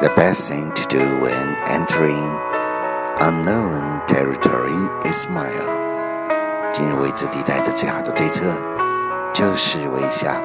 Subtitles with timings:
[0.00, 2.30] The best thing to do when entering
[3.18, 5.74] unknown territory is smile.
[6.72, 8.54] 进入未知地带的最好的对策
[9.34, 10.40] 就是微笑。